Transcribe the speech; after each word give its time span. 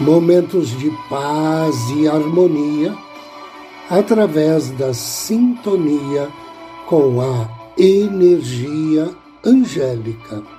momentos 0.00 0.70
de 0.78 0.90
paz 1.08 1.74
e 1.96 2.08
harmonia 2.08 2.96
através 3.90 4.70
da 4.70 4.92
sintonia 4.94 6.28
com 6.86 7.20
a 7.20 7.48
energia 7.76 9.10
angélica. 9.44 10.57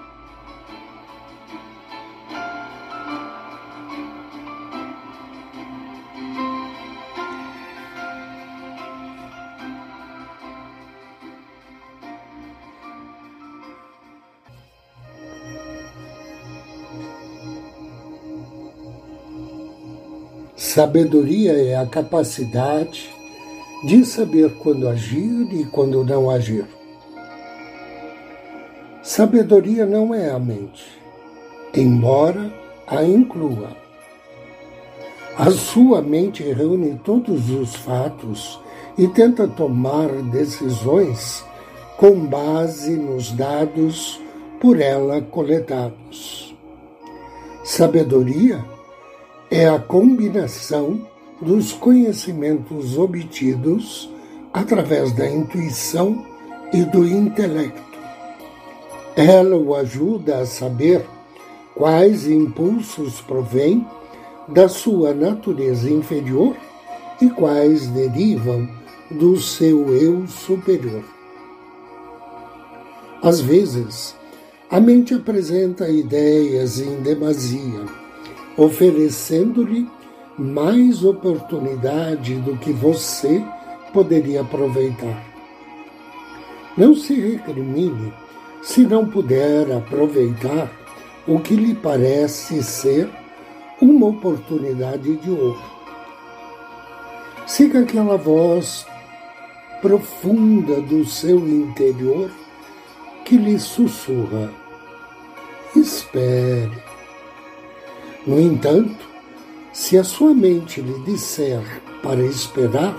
Sabedoria 20.71 21.53
é 21.53 21.75
a 21.75 21.85
capacidade 21.87 23.09
de 23.83 24.05
saber 24.05 24.53
quando 24.59 24.87
agir 24.87 25.47
e 25.51 25.65
quando 25.65 26.03
não 26.03 26.29
agir. 26.29 26.63
Sabedoria 29.01 29.87
não 29.87 30.13
é 30.13 30.29
a 30.29 30.37
mente, 30.37 30.85
embora 31.73 32.53
a 32.85 33.03
inclua. 33.03 33.75
A 35.35 35.49
sua 35.49 36.03
mente 36.03 36.43
reúne 36.43 37.01
todos 37.03 37.49
os 37.49 37.75
fatos 37.75 38.59
e 38.95 39.07
tenta 39.07 39.47
tomar 39.47 40.09
decisões 40.29 41.43
com 41.97 42.27
base 42.27 42.91
nos 42.91 43.31
dados 43.31 44.21
por 44.61 44.79
ela 44.79 45.19
coletados. 45.19 46.55
Sabedoria 47.63 48.63
é 49.51 49.67
a 49.67 49.79
combinação 49.79 51.07
dos 51.41 51.71
conhecimentos 51.71 52.97
obtidos 52.97 54.09
através 54.53 55.11
da 55.11 55.27
intuição 55.27 56.23
e 56.71 56.83
do 56.83 57.05
intelecto. 57.05 57.81
Ela 59.15 59.57
o 59.57 59.75
ajuda 59.75 60.39
a 60.39 60.45
saber 60.45 61.03
quais 61.73 62.27
impulsos 62.27 63.21
provêm 63.21 63.85
da 64.47 64.69
sua 64.69 65.13
natureza 65.13 65.89
inferior 65.89 66.55
e 67.19 67.27
quais 67.29 67.87
derivam 67.87 68.69
do 69.09 69.39
seu 69.39 69.95
eu 69.95 70.27
superior. 70.27 71.03
Às 73.21 73.41
vezes, 73.41 74.15
a 74.69 74.79
mente 74.79 75.15
apresenta 75.15 75.89
ideias 75.89 76.79
em 76.79 77.01
demasia 77.01 78.08
oferecendo-lhe 78.59 79.89
mais 80.37 81.03
oportunidade 81.03 82.35
do 82.35 82.57
que 82.57 82.73
você 82.73 83.41
poderia 83.93 84.41
aproveitar. 84.41 85.23
Não 86.77 86.93
se 86.93 87.13
recrimine 87.13 88.13
se 88.61 88.81
não 88.81 89.07
puder 89.07 89.71
aproveitar 89.71 90.69
o 91.25 91.39
que 91.39 91.55
lhe 91.55 91.73
parece 91.73 92.61
ser 92.61 93.09
uma 93.81 94.07
oportunidade 94.07 95.15
de 95.15 95.31
ouro. 95.31 95.61
Siga 97.47 97.79
aquela 97.79 98.17
voz 98.17 98.85
profunda 99.81 100.81
do 100.81 101.05
seu 101.05 101.39
interior 101.47 102.29
que 103.23 103.37
lhe 103.37 103.57
sussurra: 103.57 104.51
espere 105.73 106.88
no 108.25 108.39
entanto, 108.39 109.07
se 109.71 109.97
a 109.97 110.03
sua 110.03 110.33
mente 110.33 110.81
lhe 110.81 110.99
disser 111.05 111.61
para 112.03 112.21
esperar, 112.21 112.95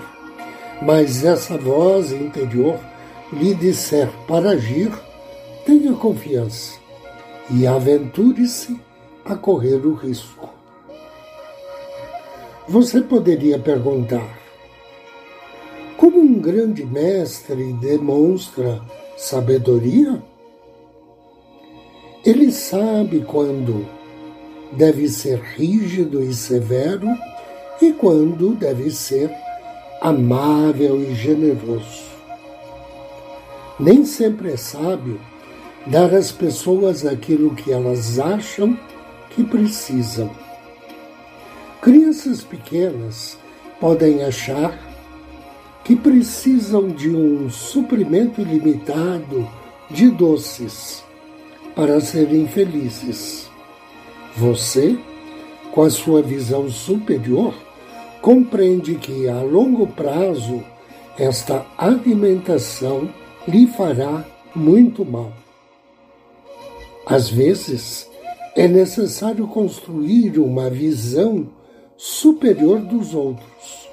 mas 0.81 1.23
essa 1.23 1.57
voz 1.57 2.11
interior 2.11 2.79
lhe 3.31 3.53
disser 3.53 4.09
para 4.27 4.51
agir, 4.51 4.91
tenha 5.65 5.93
confiança 5.93 6.79
e 7.49 7.67
aventure-se 7.67 8.79
a 9.23 9.35
correr 9.35 9.85
o 9.85 9.93
risco. 9.93 10.49
Você 12.67 13.01
poderia 13.01 13.59
perguntar: 13.59 14.39
como 15.97 16.19
um 16.19 16.39
grande 16.39 16.85
mestre 16.85 17.73
demonstra 17.73 18.81
sabedoria? 19.17 20.21
Ele 22.25 22.51
sabe 22.51 23.21
quando 23.21 23.85
deve 24.71 25.07
ser 25.09 25.39
rígido 25.39 26.23
e 26.23 26.33
severo 26.33 27.07
e 27.81 27.91
quando 27.93 28.55
deve 28.55 28.91
ser 28.91 29.31
amável 29.99 31.01
e 31.01 31.13
generoso. 31.13 32.11
Nem 33.79 34.05
sempre 34.05 34.51
é 34.53 34.57
sábio 34.57 35.19
dar 35.87 36.13
às 36.13 36.31
pessoas 36.31 37.05
aquilo 37.05 37.55
que 37.55 37.71
elas 37.71 38.19
acham 38.19 38.77
que 39.31 39.43
precisam. 39.43 40.29
Crianças 41.81 42.43
pequenas 42.43 43.37
podem 43.79 44.23
achar 44.23 44.77
que 45.83 45.95
precisam 45.95 46.89
de 46.89 47.09
um 47.09 47.49
suprimento 47.49 48.41
ilimitado 48.41 49.49
de 49.89 50.09
doces 50.09 51.03
para 51.75 51.99
serem 51.99 52.47
felizes. 52.47 53.50
Você, 54.37 54.97
com 55.71 55.81
a 55.81 55.89
sua 55.89 56.21
visão 56.21 56.69
superior, 56.69 57.53
compreende 58.21 58.95
que 58.95 59.27
a 59.27 59.41
longo 59.41 59.87
prazo 59.87 60.63
esta 61.17 61.65
alimentação 61.77 63.09
lhe 63.47 63.67
fará 63.67 64.25
muito 64.55 65.03
mal. 65.03 65.33
Às 67.05 67.29
vezes, 67.29 68.09
é 68.55 68.67
necessário 68.67 69.47
construir 69.47 70.39
uma 70.39 70.69
visão 70.69 71.49
superior 71.97 72.79
dos 72.79 73.13
outros. 73.13 73.89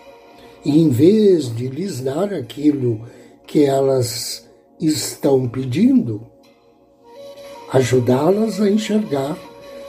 E 0.65 0.79
em 0.81 0.89
vez 0.89 1.55
de 1.55 1.69
lhes 1.69 2.01
dar 2.01 2.33
aquilo 2.33 3.07
que 3.47 3.65
elas 3.65 4.49
estão 4.81 5.49
pedindo, 5.49 6.27
ajudá-las 7.73 8.61
a 8.61 8.71
enxergar 8.71 9.37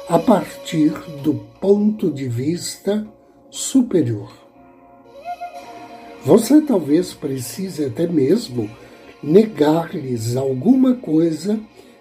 a 0.10 0.18
partir 0.18 0.90
do 1.22 1.36
ponto 1.62 2.10
de 2.10 2.28
vista 2.28 3.08
superior. 3.52 4.32
Você 6.26 6.62
talvez 6.62 7.14
precise 7.14 7.86
até 7.86 8.08
mesmo 8.08 8.68
negar-lhes 9.22 10.36
alguma 10.36 10.96
coisa 10.96 11.60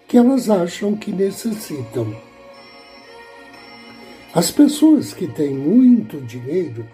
que 0.09 0.17
elas 0.17 0.49
acham 0.49 0.97
que 0.97 1.13
necessitam. 1.13 2.17
As 4.35 4.51
pessoas 4.51 5.13
que 5.13 5.27
têm 5.27 5.53
muito 5.53 6.19
dinheiro 6.23 6.87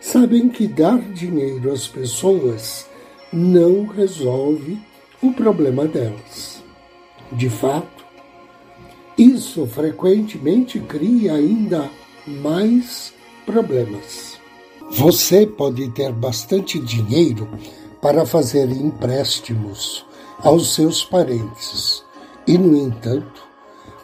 sabem 0.00 0.48
que 0.48 0.66
dar 0.66 0.98
dinheiro 1.12 1.70
às 1.70 1.86
pessoas 1.86 2.86
não 3.30 3.84
resolve 3.84 4.78
o 5.22 5.32
problema 5.32 5.86
delas. 5.86 6.62
De 7.30 7.50
fato, 7.50 8.01
isso 9.22 9.66
frequentemente 9.66 10.80
cria 10.80 11.34
ainda 11.34 11.88
mais 12.26 13.14
problemas. 13.46 14.38
Você 14.90 15.46
pode 15.46 15.88
ter 15.90 16.12
bastante 16.12 16.78
dinheiro 16.78 17.48
para 18.00 18.26
fazer 18.26 18.68
empréstimos 18.70 20.04
aos 20.40 20.74
seus 20.74 21.04
parentes 21.04 22.04
e, 22.46 22.58
no 22.58 22.76
entanto, 22.76 23.42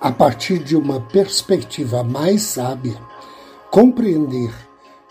a 0.01 0.13
partir 0.13 0.61
de 0.61 0.77
uma 0.77 1.01
perspectiva 1.01 2.05
mais 2.05 2.43
sábia, 2.43 3.01
compreender 3.71 4.55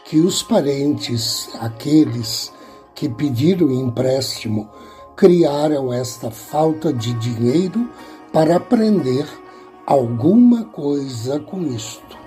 que 0.05 0.19
os 0.19 0.41
parentes, 0.41 1.49
aqueles 1.59 2.53
que 2.95 3.09
pediram 3.09 3.69
empréstimo, 3.69 4.69
criaram 5.17 5.91
esta 5.91 6.31
falta 6.31 6.93
de 6.93 7.11
dinheiro 7.13 7.89
para 8.31 8.55
aprender 8.55 9.27
alguma 9.87 10.65
coisa 10.65 11.39
com 11.39 11.61
isto. 11.63 12.17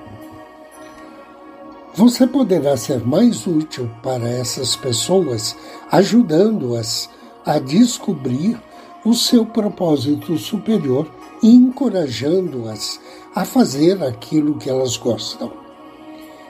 Você 1.94 2.26
poderá 2.26 2.74
ser 2.78 3.06
mais 3.06 3.46
útil 3.46 3.90
para 4.02 4.26
essas 4.26 4.74
pessoas 4.74 5.54
ajudando-as 5.92 7.10
a 7.44 7.58
descobrir 7.58 8.58
o 9.04 9.12
seu 9.12 9.44
propósito 9.44 10.38
superior 10.38 11.06
e 11.42 11.54
encorajando-as 11.54 12.98
a 13.34 13.44
fazer 13.44 14.02
aquilo 14.02 14.56
que 14.56 14.70
elas 14.70 14.96
gostam. 14.96 15.52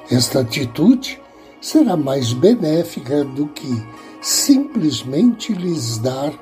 Esta 0.09 0.41
atitude 0.41 1.21
será 1.61 1.97
mais 1.97 2.33
benéfica 2.33 3.25
do 3.25 3.49
que 3.49 3.85
simplesmente 4.21 5.53
lhes 5.53 5.99
dar 5.99 6.33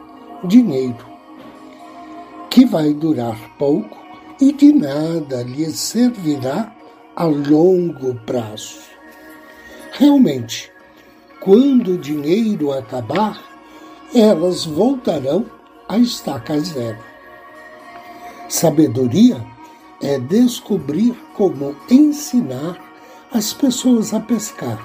dinheiro, 0.44 1.06
que 2.50 2.66
vai 2.66 2.92
durar 2.92 3.38
pouco 3.56 4.07
e 4.40 4.52
de 4.52 4.73
nada 4.73 5.43
lhes 5.43 5.79
servirá 5.79 6.73
a 7.17 7.25
longo 7.25 8.14
prazo. 8.26 8.79
Realmente, 9.93 10.70
quando 11.40 11.94
o 11.94 11.99
dinheiro 11.99 12.73
acabar, 12.73 13.43
elas 14.14 14.64
voltarão 14.64 15.46
à 15.88 15.99
estaca 15.99 16.58
zero. 16.61 16.99
Sabedoria 18.49 19.44
é 20.00 20.19
descobrir 20.19 21.14
como 21.35 21.76
ensinar 21.90 22.79
as 23.32 23.52
pessoas 23.52 24.14
a 24.14 24.20
pescar, 24.20 24.79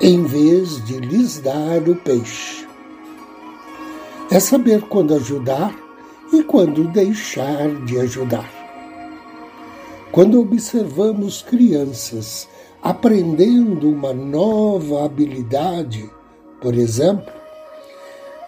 em 0.00 0.22
vez 0.24 0.84
de 0.84 0.98
lhes 0.98 1.40
dar 1.40 1.88
o 1.88 1.96
peixe. 1.96 2.66
É 4.30 4.38
saber 4.38 4.82
quando 4.82 5.14
ajudar 5.14 5.74
e 6.32 6.42
quando 6.42 6.84
deixar 6.88 7.68
de 7.84 7.98
ajudar. 7.98 8.55
Quando 10.12 10.40
observamos 10.40 11.42
crianças 11.42 12.48
aprendendo 12.82 13.90
uma 13.90 14.12
nova 14.12 15.04
habilidade, 15.04 16.08
por 16.60 16.74
exemplo, 16.74 17.32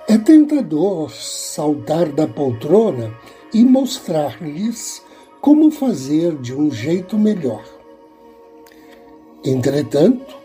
é 0.08 0.16
tentador 0.16 1.10
saltar 1.10 2.08
da 2.10 2.26
poltrona 2.26 3.12
e 3.52 3.64
mostrar-lhes 3.64 5.02
como 5.40 5.70
fazer 5.70 6.36
de 6.36 6.54
um 6.54 6.70
jeito 6.70 7.18
melhor. 7.18 7.64
Entretanto, 9.44 10.36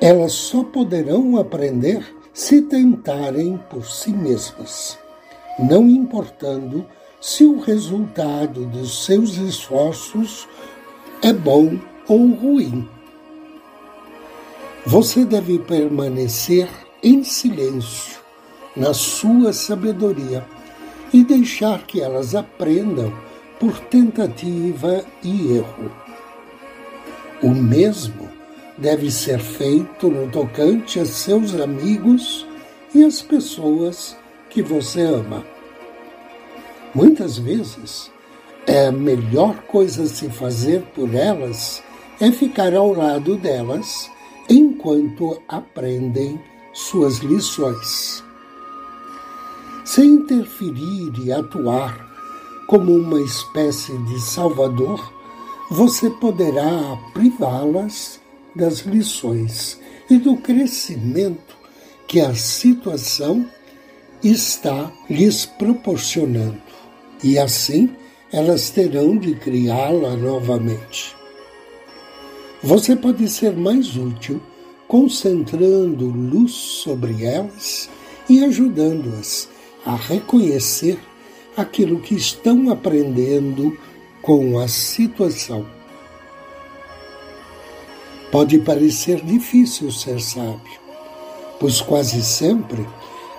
elas 0.00 0.32
só 0.32 0.62
poderão 0.62 1.36
aprender 1.36 2.04
se 2.32 2.62
tentarem 2.62 3.58
por 3.68 3.84
si 3.84 4.12
mesmas, 4.12 4.98
não 5.58 5.88
importando 5.88 6.86
se 7.20 7.44
o 7.44 7.60
resultado 7.60 8.64
dos 8.64 9.04
seus 9.04 9.36
esforços 9.36 10.48
é 11.22 11.32
bom 11.32 11.78
ou 12.08 12.30
ruim. 12.30 12.88
Você 14.86 15.24
deve 15.24 15.58
permanecer 15.58 16.68
em 17.02 17.22
silêncio 17.22 18.18
na 18.74 18.94
sua 18.94 19.52
sabedoria 19.52 20.46
e 21.12 21.22
deixar 21.22 21.86
que 21.86 22.00
elas 22.00 22.34
aprendam 22.34 23.12
por 23.58 23.78
tentativa 23.78 25.04
e 25.22 25.56
erro. 25.56 25.92
O 27.42 27.50
mesmo 27.50 28.30
deve 28.78 29.10
ser 29.10 29.40
feito 29.40 30.08
no 30.08 30.30
tocante 30.30 30.98
a 30.98 31.04
seus 31.04 31.54
amigos 31.54 32.46
e 32.94 33.04
as 33.04 33.20
pessoas 33.20 34.16
que 34.48 34.62
você 34.62 35.02
ama. 35.02 35.44
Muitas 36.92 37.38
vezes, 37.38 38.10
é 38.66 38.86
a 38.86 38.92
melhor 38.92 39.54
coisa 39.62 40.02
a 40.02 40.06
se 40.08 40.28
fazer 40.28 40.82
por 40.92 41.14
elas 41.14 41.82
é 42.20 42.32
ficar 42.32 42.74
ao 42.74 42.92
lado 42.92 43.36
delas 43.36 44.10
enquanto 44.48 45.40
aprendem 45.48 46.40
suas 46.72 47.18
lições. 47.18 48.24
Sem 49.84 50.14
interferir 50.14 51.12
e 51.24 51.32
atuar 51.32 52.08
como 52.66 52.92
uma 52.92 53.20
espécie 53.20 53.96
de 54.04 54.20
salvador, 54.20 55.12
você 55.70 56.10
poderá 56.10 56.98
privá-las 57.14 58.20
das 58.54 58.80
lições 58.80 59.80
e 60.10 60.18
do 60.18 60.36
crescimento 60.38 61.56
que 62.08 62.20
a 62.20 62.34
situação 62.34 63.48
está 64.22 64.90
lhes 65.08 65.46
proporcionando 65.46 66.69
e 67.22 67.38
assim 67.38 67.90
elas 68.32 68.70
terão 68.70 69.16
de 69.16 69.34
criá-la 69.34 70.16
novamente. 70.16 71.16
Você 72.62 72.94
pode 72.94 73.28
ser 73.28 73.56
mais 73.56 73.96
útil 73.96 74.40
concentrando 74.86 76.06
luz 76.06 76.52
sobre 76.52 77.24
elas 77.24 77.88
e 78.28 78.44
ajudando-as 78.44 79.48
a 79.84 79.96
reconhecer 79.96 80.98
aquilo 81.56 82.00
que 82.00 82.14
estão 82.14 82.70
aprendendo 82.70 83.76
com 84.22 84.58
a 84.58 84.68
situação. 84.68 85.66
Pode 88.30 88.58
parecer 88.58 89.24
difícil 89.24 89.90
ser 89.90 90.20
sábio, 90.20 90.80
pois 91.58 91.80
quase 91.80 92.22
sempre 92.22 92.86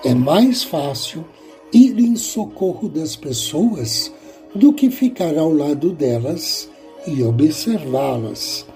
é 0.04 0.14
mais 0.14 0.62
fácil 0.64 1.24
ir 1.72 1.98
em 1.98 2.16
socorro 2.16 2.88
das 2.88 3.16
pessoas 3.16 4.12
do 4.54 4.72
que 4.72 4.90
ficar 4.90 5.38
ao 5.38 5.52
lado 5.52 5.90
delas 5.90 6.68
e 7.06 7.22
observá-las, 7.22 8.66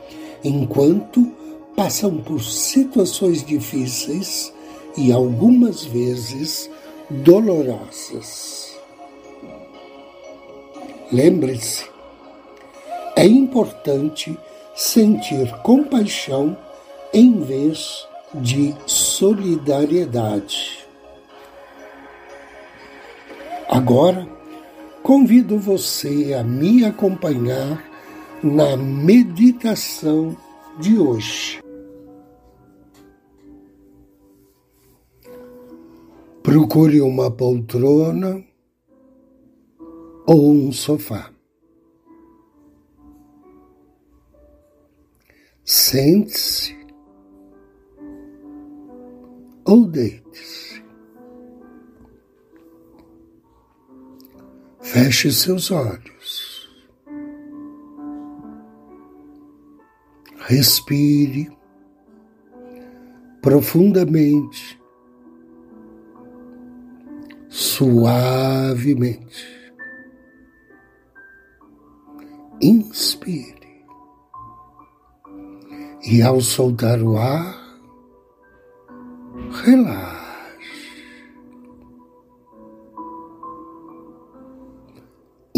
enquanto 0.42 1.30
passam 1.76 2.18
por 2.18 2.42
situações 2.42 3.44
difíceis 3.44 4.52
e 4.96 5.12
algumas 5.12 5.84
vezes 5.84 6.70
dolorosas. 7.10 8.74
Lembre-se, 11.12 11.84
é 13.14 13.26
importante 13.26 14.36
sentir 14.74 15.52
compaixão 15.62 16.56
em 17.12 17.40
vez 17.40 18.06
de 18.34 18.74
solidariedade. 18.86 20.85
Agora, 23.76 24.26
convido 25.02 25.58
você 25.58 26.32
a 26.32 26.42
me 26.42 26.82
acompanhar 26.82 27.84
na 28.42 28.74
meditação 28.74 30.34
de 30.80 30.98
hoje. 30.98 31.60
Procure 36.42 37.02
uma 37.02 37.30
poltrona 37.30 38.42
ou 40.26 40.52
um 40.54 40.72
sofá. 40.72 41.30
Sente-se 45.62 46.74
ou 49.66 49.84
deite-se. 49.84 50.85
Feche 54.86 55.32
seus 55.32 55.72
olhos. 55.72 56.70
Respire 60.46 61.50
profundamente, 63.42 64.80
suavemente. 67.48 69.44
Inspire. 72.62 73.84
E 76.04 76.22
ao 76.22 76.40
soltar 76.40 77.02
o 77.02 77.18
ar, 77.18 77.60
relaxe. 79.64 80.15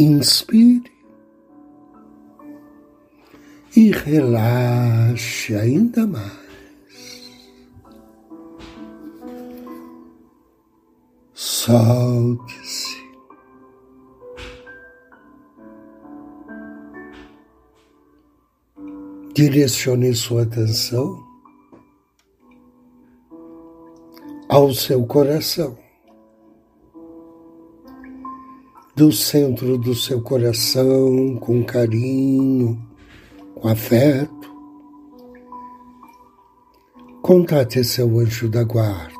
Inspire 0.00 0.92
e 3.74 3.90
relaxe 3.90 5.56
ainda 5.56 6.06
mais. 6.06 6.38
Solte-se. 11.34 12.96
Direcione 19.34 20.14
sua 20.14 20.42
atenção 20.44 21.26
ao 24.48 24.72
seu 24.72 25.04
coração. 25.04 25.87
Do 28.98 29.12
centro 29.12 29.78
do 29.78 29.94
seu 29.94 30.20
coração, 30.20 31.36
com 31.36 31.62
carinho, 31.62 32.84
com 33.54 33.68
afeto. 33.68 34.52
Contate 37.22 37.84
seu 37.84 38.18
anjo 38.18 38.48
da 38.48 38.64
guarda. 38.64 39.14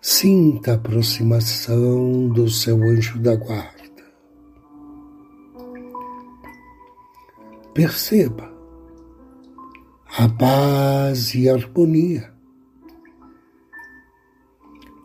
Sinta 0.00 0.70
a 0.70 0.74
aproximação 0.76 2.28
do 2.28 2.48
seu 2.48 2.80
anjo 2.80 3.18
da 3.18 3.34
guarda. 3.34 3.74
Perceba 7.74 8.54
a 10.16 10.28
paz 10.28 11.34
e 11.34 11.50
a 11.50 11.54
harmonia 11.54 12.35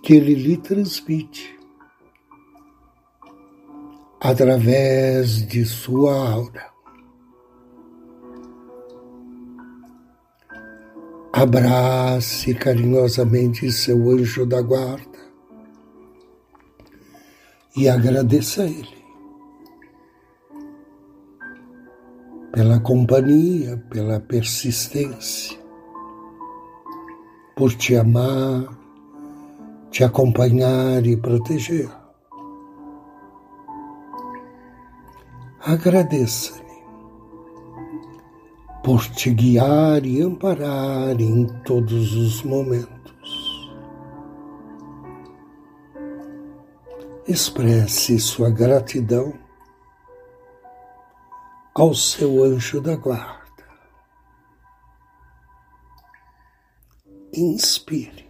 que 0.02 0.14
ele 0.14 0.34
lhe 0.34 0.58
transmite 0.58 1.58
através 4.20 5.46
de 5.48 5.66
sua 5.66 6.30
aura. 6.30 6.72
Abrace 11.34 12.54
carinhosamente 12.54 13.72
seu 13.72 14.12
anjo 14.12 14.46
da 14.46 14.62
guarda 14.62 15.20
e 17.76 17.88
agradeça 17.88 18.64
a 18.64 18.66
ele 18.66 19.02
pela 22.52 22.80
companhia, 22.82 23.78
pela 23.90 24.20
persistência, 24.20 25.58
por 27.56 27.74
te 27.74 27.96
amar, 27.96 28.81
te 29.92 30.06
acompanhar 30.06 31.06
e 31.06 31.18
proteger. 31.18 31.90
Agradeça-lhe 35.60 36.62
por 38.84 39.06
te 39.08 39.32
guiar 39.32 40.06
e 40.06 40.22
amparar 40.22 41.20
em 41.20 41.46
todos 41.64 42.14
os 42.16 42.42
momentos. 42.42 43.70
Expresse 47.28 48.18
sua 48.18 48.50
gratidão 48.50 49.34
ao 51.76 51.94
seu 51.94 52.44
anjo 52.44 52.82
da 52.82 52.96
guarda. 52.96 53.42
Inspire. 57.34 58.21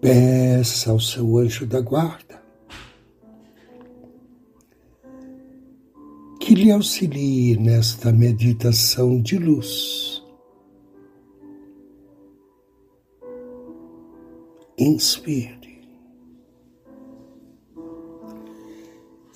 Peça 0.00 0.90
ao 0.90 1.00
seu 1.00 1.38
anjo 1.38 1.66
da 1.66 1.80
guarda 1.80 2.40
que 6.50 6.54
lhe 6.56 6.72
auxilie 6.72 7.56
nesta 7.56 8.10
meditação 8.10 9.22
de 9.22 9.38
luz. 9.38 10.20
Inspire. 14.76 15.60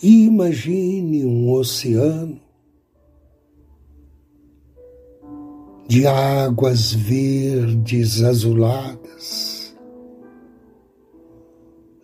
E 0.02 0.24
imagine 0.24 1.24
um 1.24 1.52
oceano 1.52 2.40
de 5.86 6.08
águas 6.08 6.92
verdes 6.92 8.22
azuladas, 8.22 9.53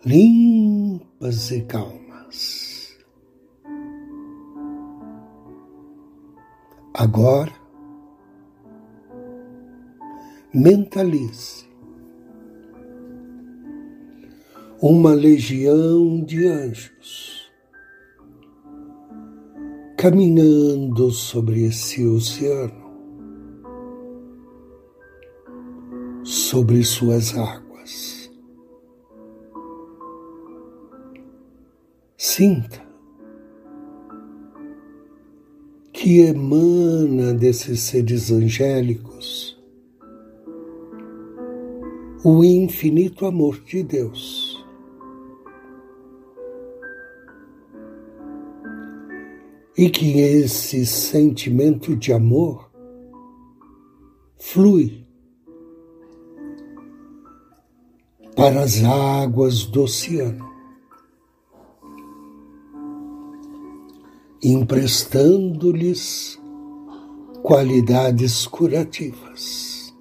limpas 0.05 1.51
e 1.51 1.61
calmas. 1.61 2.97
Agora, 6.93 7.53
mentalize 10.53 11.69
uma 14.81 15.13
legião 15.13 16.23
de 16.23 16.47
anjos 16.47 17.51
caminhando 19.97 21.11
sobre 21.11 21.65
esse 21.65 22.05
oceano, 22.07 22.91
sobre 26.23 26.83
suas 26.83 27.37
águas. 27.37 27.70
Sinta 32.33 32.81
que 35.91 36.21
emana 36.21 37.33
desses 37.33 37.81
seres 37.81 38.31
angélicos 38.31 39.61
o 42.23 42.41
infinito 42.41 43.25
amor 43.25 43.59
de 43.65 43.83
Deus. 43.83 44.65
E 49.77 49.89
que 49.89 50.21
esse 50.21 50.85
sentimento 50.85 51.97
de 51.97 52.13
amor 52.13 52.71
flui 54.39 55.05
para 58.37 58.61
as 58.61 58.81
águas 58.85 59.65
do 59.65 59.83
oceano. 59.83 60.50
Emprestando-lhes 64.43 66.39
qualidades 67.43 68.47
curativas. 68.47 69.93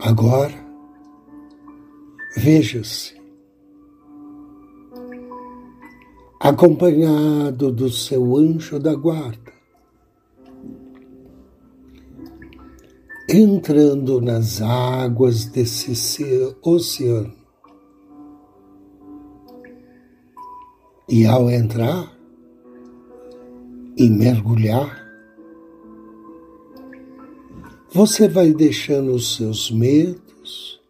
Agora, 0.00 0.54
veja-se, 2.36 3.20
acompanhado 6.40 7.70
do 7.72 7.90
seu 7.90 8.36
anjo 8.36 8.78
da 8.78 8.94
guarda, 8.94 9.52
entrando 13.28 14.20
nas 14.20 14.62
águas 14.62 15.44
desse 15.46 15.92
oceano. 16.62 17.39
E 21.12 21.26
ao 21.26 21.50
entrar 21.50 22.08
e 23.96 24.08
mergulhar, 24.08 25.04
você 27.92 28.28
vai 28.28 28.52
deixando 28.52 29.12
os 29.12 29.34
seus 29.34 29.72
medos, 29.72 30.80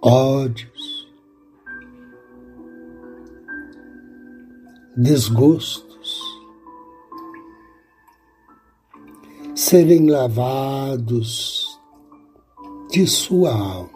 ódios, 0.00 1.12
desgostos 4.96 6.22
serem 9.56 10.08
lavados 10.08 11.66
de 12.88 13.04
sua 13.04 13.52
alma. 13.52 13.93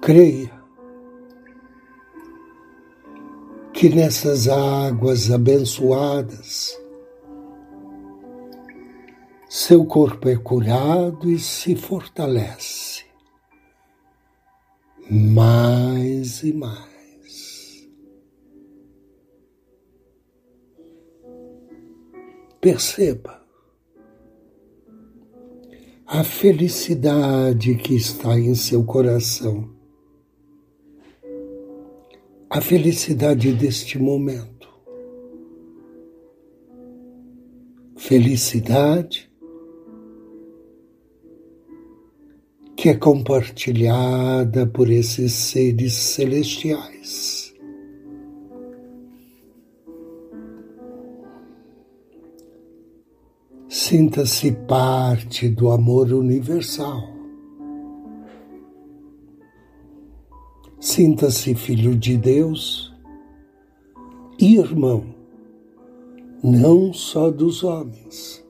Creia 0.00 0.50
que 3.74 3.88
nessas 3.90 4.48
águas 4.48 5.30
abençoadas 5.30 6.80
seu 9.48 9.84
corpo 9.84 10.28
é 10.28 10.36
curado 10.36 11.30
e 11.30 11.38
se 11.38 11.74
fortalece 11.74 13.04
mais 15.10 16.42
e 16.44 16.52
mais. 16.52 17.88
Perceba 22.60 23.44
a 26.06 26.22
felicidade 26.22 27.74
que 27.74 27.96
está 27.96 28.38
em 28.38 28.54
seu 28.54 28.84
coração 28.84 29.79
a 32.52 32.60
felicidade 32.60 33.52
deste 33.52 33.96
momento. 33.96 34.68
Felicidade 37.96 39.30
que 42.76 42.88
é 42.88 42.94
compartilhada 42.94 44.66
por 44.66 44.90
esses 44.90 45.32
seres 45.32 45.92
celestiais. 45.92 47.54
Sinta-se 53.68 54.50
parte 54.66 55.48
do 55.48 55.70
amor 55.70 56.12
universal. 56.12 57.19
Sinta-se 60.80 61.54
filho 61.54 61.94
de 61.94 62.16
Deus, 62.16 62.90
irmão, 64.40 65.14
não 66.42 66.90
só 66.90 67.30
dos 67.30 67.62
homens, 67.62 68.42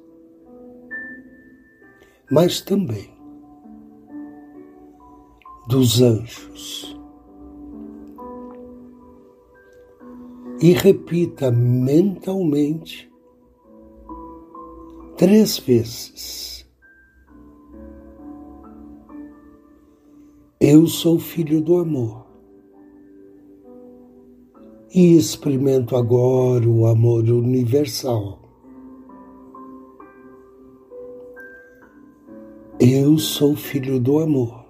mas 2.30 2.60
também 2.60 3.10
dos 5.66 6.00
anjos. 6.00 6.96
E 10.62 10.72
repita 10.72 11.50
mentalmente 11.50 13.10
três 15.16 15.58
vezes. 15.58 16.59
Eu 20.72 20.86
sou 20.86 21.18
filho 21.18 21.60
do 21.60 21.78
amor 21.78 22.24
e 24.94 25.16
experimento 25.16 25.96
agora 25.96 26.64
o 26.68 26.86
amor 26.86 27.24
universal. 27.24 28.38
Eu 32.78 33.18
sou 33.18 33.56
filho 33.56 33.98
do 33.98 34.20
amor 34.20 34.64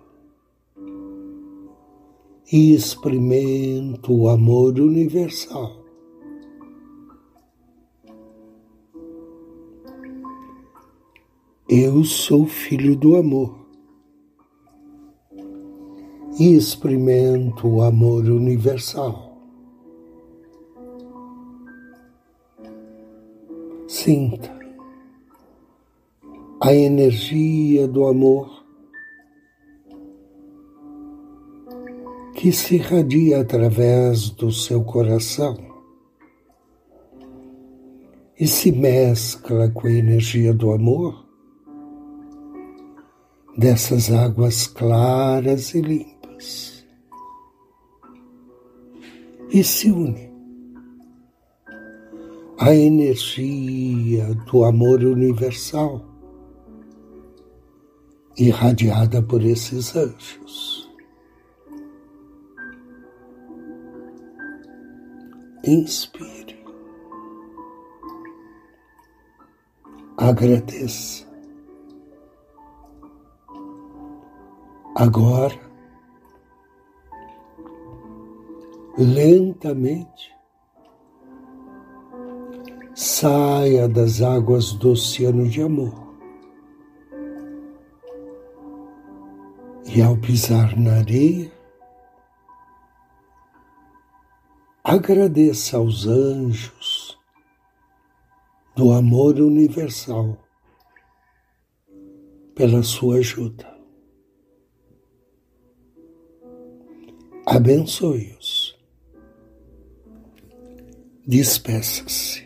e 2.50 2.74
experimento 2.74 4.10
o 4.10 4.30
amor 4.30 4.80
universal. 4.80 5.84
Eu 11.68 12.02
sou 12.04 12.46
filho 12.46 12.96
do 12.96 13.16
amor 13.16 13.59
e 16.40 16.56
experimento 16.56 17.68
o 17.68 17.82
amor 17.82 18.24
universal. 18.24 19.36
Sinta 23.86 24.50
a 26.62 26.72
energia 26.72 27.86
do 27.86 28.06
amor 28.06 28.64
que 32.34 32.50
se 32.52 32.76
irradia 32.76 33.42
através 33.42 34.30
do 34.30 34.50
seu 34.50 34.82
coração 34.82 35.58
e 38.38 38.46
se 38.46 38.72
mescla 38.72 39.68
com 39.68 39.86
a 39.86 39.92
energia 39.92 40.54
do 40.54 40.70
amor 40.70 41.22
dessas 43.58 44.10
águas 44.10 44.66
claras 44.66 45.74
e 45.74 45.82
limpas 45.82 46.09
e 49.52 49.64
se 49.64 49.90
une 49.90 50.30
à 52.58 52.74
energia 52.74 54.34
do 54.46 54.64
amor 54.64 55.02
universal 55.02 56.04
irradiada 58.36 59.22
por 59.22 59.42
esses 59.42 59.94
anjos. 59.96 60.88
Inspire. 65.64 66.58
Agradeça. 70.16 71.28
Agora, 74.96 75.69
lentamente, 79.00 80.30
saia 82.94 83.88
das 83.88 84.20
águas 84.20 84.74
do 84.74 84.90
oceano 84.90 85.48
de 85.48 85.62
amor. 85.62 86.10
E 89.86 90.02
ao 90.02 90.16
pisar 90.18 90.78
na 90.78 90.98
areia, 90.98 91.50
agradeça 94.84 95.78
aos 95.78 96.06
anjos 96.06 97.18
do 98.76 98.92
amor 98.92 99.36
universal 99.36 100.36
pela 102.54 102.82
sua 102.82 103.16
ajuda. 103.16 103.80
abençoe-os. 107.50 108.59
Despeça-se. 111.26 112.44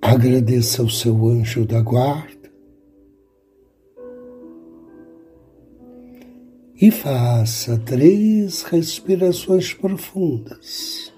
Agradeça 0.00 0.82
ao 0.82 0.88
seu 0.88 1.26
anjo 1.28 1.64
da 1.64 1.80
guarda 1.80 2.42
e 6.82 6.90
faça 6.90 7.78
três 7.78 8.62
respirações 8.64 9.72
profundas. 9.72 11.12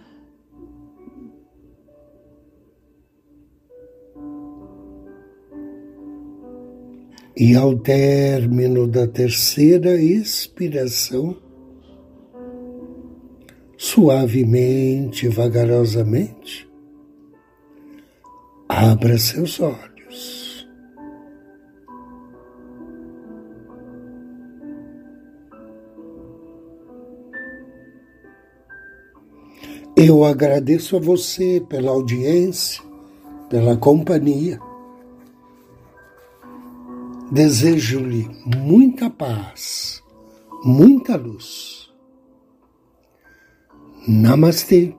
E 7.35 7.57
ao 7.57 7.79
término 7.79 8.87
da 8.87 9.09
terceira 9.09 9.97
expiração, 10.01 11.44
suavemente, 13.95 15.29
vagarosamente, 15.29 16.69
abra 18.69 19.17
seus 19.17 19.61
olhos. 19.61 20.69
Eu 29.97 30.25
agradeço 30.25 30.97
a 30.97 30.99
você 31.01 31.65
pela 31.69 31.93
audiência, 31.93 32.83
pela 33.49 33.77
companhia 33.77 34.59
Desejo-lhe 37.31 38.29
muita 38.45 39.09
paz, 39.09 40.03
muita 40.63 41.17
luz. 41.17 41.84
Namastê. 44.09 44.93